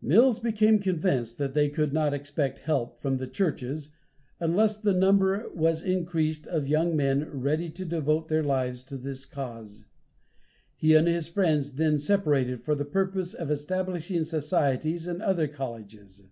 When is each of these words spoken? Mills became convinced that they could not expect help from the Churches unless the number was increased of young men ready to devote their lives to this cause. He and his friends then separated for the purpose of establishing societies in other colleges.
Mills 0.00 0.38
became 0.38 0.78
convinced 0.78 1.38
that 1.38 1.54
they 1.54 1.68
could 1.68 1.92
not 1.92 2.14
expect 2.14 2.60
help 2.60 3.00
from 3.02 3.16
the 3.16 3.26
Churches 3.26 3.90
unless 4.38 4.78
the 4.78 4.92
number 4.92 5.50
was 5.56 5.82
increased 5.82 6.46
of 6.46 6.68
young 6.68 6.94
men 6.94 7.28
ready 7.28 7.68
to 7.70 7.84
devote 7.84 8.28
their 8.28 8.44
lives 8.44 8.84
to 8.84 8.96
this 8.96 9.26
cause. 9.26 9.84
He 10.76 10.94
and 10.94 11.08
his 11.08 11.26
friends 11.26 11.72
then 11.72 11.98
separated 11.98 12.62
for 12.62 12.76
the 12.76 12.84
purpose 12.84 13.34
of 13.34 13.50
establishing 13.50 14.22
societies 14.22 15.08
in 15.08 15.20
other 15.20 15.48
colleges. 15.48 16.28